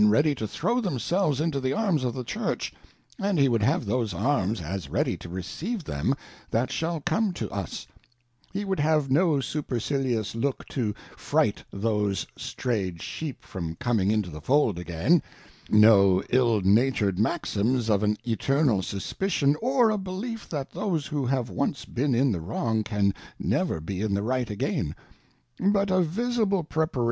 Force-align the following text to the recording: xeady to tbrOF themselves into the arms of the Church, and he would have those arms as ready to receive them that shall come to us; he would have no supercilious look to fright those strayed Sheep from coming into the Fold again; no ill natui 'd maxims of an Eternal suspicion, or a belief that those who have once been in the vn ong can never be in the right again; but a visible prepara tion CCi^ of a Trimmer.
xeady 0.01 0.33
to 0.35 0.47
tbrOF 0.47 0.81
themselves 0.81 1.39
into 1.39 1.59
the 1.59 1.73
arms 1.73 2.03
of 2.03 2.15
the 2.15 2.23
Church, 2.23 2.73
and 3.19 3.37
he 3.37 3.47
would 3.47 3.61
have 3.61 3.85
those 3.85 4.15
arms 4.15 4.59
as 4.59 4.89
ready 4.89 5.15
to 5.15 5.29
receive 5.29 5.83
them 5.83 6.15
that 6.49 6.71
shall 6.71 6.99
come 7.01 7.31
to 7.33 7.47
us; 7.51 7.85
he 8.51 8.65
would 8.65 8.79
have 8.79 9.11
no 9.11 9.39
supercilious 9.39 10.33
look 10.33 10.65
to 10.65 10.95
fright 11.15 11.63
those 11.71 12.25
strayed 12.35 12.99
Sheep 12.99 13.43
from 13.43 13.75
coming 13.75 14.09
into 14.09 14.31
the 14.31 14.41
Fold 14.41 14.79
again; 14.79 15.21
no 15.69 16.23
ill 16.31 16.63
natui 16.63 17.13
'd 17.15 17.19
maxims 17.19 17.87
of 17.87 18.01
an 18.01 18.17
Eternal 18.27 18.81
suspicion, 18.81 19.55
or 19.61 19.91
a 19.91 19.99
belief 19.99 20.49
that 20.49 20.71
those 20.71 21.05
who 21.05 21.27
have 21.27 21.47
once 21.51 21.85
been 21.85 22.15
in 22.15 22.31
the 22.31 22.39
vn 22.39 22.55
ong 22.55 22.83
can 22.83 23.13
never 23.37 23.79
be 23.79 24.01
in 24.01 24.15
the 24.15 24.23
right 24.23 24.49
again; 24.49 24.95
but 25.59 25.91
a 25.91 26.01
visible 26.01 26.63
prepara 26.63 26.65
tion 26.65 26.65
CCi^ 26.65 26.65
of 26.65 26.65
a 26.65 26.73
Trimmer. 26.95 26.99